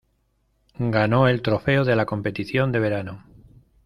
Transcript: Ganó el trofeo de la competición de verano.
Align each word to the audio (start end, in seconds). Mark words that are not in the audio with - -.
Ganó 0.95 1.27
el 1.27 1.43
trofeo 1.43 1.83
de 1.85 1.95
la 1.95 2.07
competición 2.07 2.71
de 2.71 2.79
verano. 2.79 3.23